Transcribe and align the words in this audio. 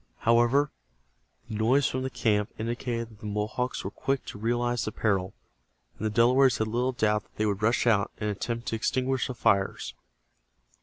However, 0.21 0.71
the 1.47 1.53
noise 1.57 1.85
from 1.87 2.01
the 2.01 2.09
camp 2.09 2.49
indicated 2.57 3.09
that 3.09 3.19
the 3.19 3.27
Mohawks 3.27 3.83
were 3.83 3.91
quick 3.91 4.25
to 4.25 4.39
realize 4.39 4.83
the 4.83 4.91
peril, 4.91 5.35
and 5.99 6.03
the 6.03 6.09
Delawares 6.09 6.57
had 6.57 6.67
little 6.69 6.91
doubt 6.93 7.21
that 7.21 7.35
they 7.35 7.45
would 7.45 7.61
rush 7.61 7.85
out 7.85 8.09
and 8.17 8.27
attempt 8.27 8.67
to 8.69 8.75
extinguish 8.75 9.27
the 9.27 9.35
fires. 9.35 9.93